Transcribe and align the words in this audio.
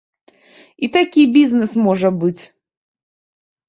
І 0.87 0.89
такі 0.95 1.27
бізнес 1.37 1.77
можа 1.91 2.09
быць. 2.21 2.39